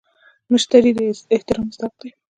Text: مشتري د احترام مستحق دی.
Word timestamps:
مشتري 0.51 0.91
د 0.97 0.99
احترام 1.35 1.65
مستحق 1.69 1.93
دی. 2.01 2.09